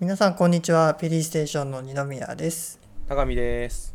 [0.00, 0.94] 皆さんこんにちは。
[0.94, 2.80] ペリーステーションの二宮です。
[3.06, 3.94] 高見です。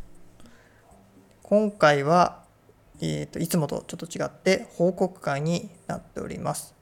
[1.42, 2.44] 今回は、
[3.02, 6.76] えーと、いつもとちょっと違って報告会になっております。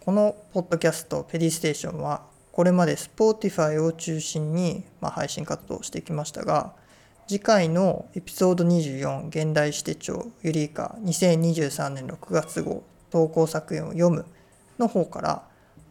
[0.00, 6.72] このポッドキャストペリーステーションはこれまで Spotify を中心に、まあ、配信活動をしてきましたが
[7.26, 14.24] 次回のエピソード24現代史手帳ユリイカ2023年6月号投稿作品を読む
[14.78, 15.42] の方から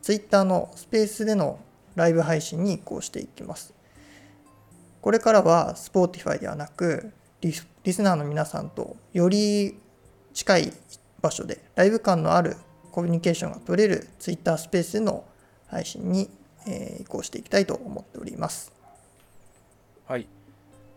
[0.01, 1.59] Twitter のスペースでの
[1.95, 3.73] ライブ配信に移行していきます。
[5.01, 9.77] これからは Spotify ではなくリスナーの皆さんとより
[10.33, 10.73] 近い
[11.21, 12.57] 場所でライブ感のある
[12.91, 15.25] コミュニケーションが取れる Twitter スペースでの
[15.67, 16.29] 配信に、
[16.67, 18.73] えー、移行していきたいと思っております。
[20.07, 20.27] はい。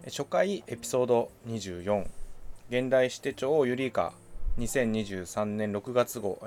[0.07, 2.07] 初回エピソード24
[2.71, 4.13] 現代史手帳ユリーカ
[4.59, 6.39] 2023年6月号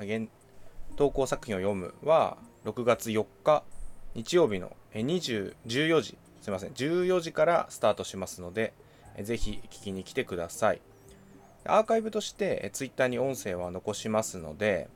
[0.96, 3.64] 投稿作品を読むは6月4日
[4.14, 6.18] 日曜日の20 14時。
[6.42, 6.72] すいません。
[6.72, 8.74] 14時からスタートしますので
[9.22, 10.82] ぜひ聞きに来てください。
[11.66, 14.90] アーカイブとしてツイッターに音声は残しますので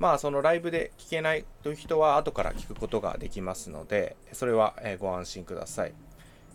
[0.00, 5.94] まあそのライブで聞けないという人は後から聞くことができますのでそれはご安心ください。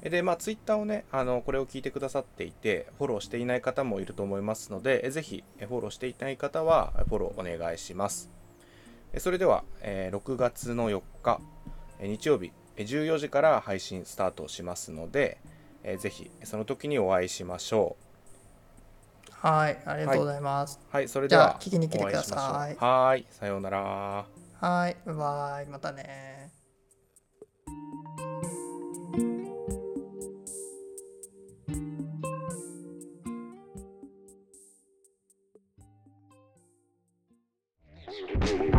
[0.01, 8.29] でまあツイッターをねあのこれを聞いてくださっていてフォローしていない方もいると思いますのでぜひフォローしていない方はフォローお願いします。
[9.17, 11.39] それでは6月の4日。
[12.01, 15.38] 日曜日14時から配信スタートしますので、
[15.83, 18.05] えー、ぜひその時にお会いしましょう。
[19.31, 22.75] はいありがとうございます、はい、はい、それでは聞きに来てください。
[22.75, 24.25] はいさようなら。
[24.59, 26.51] はいバイまたね。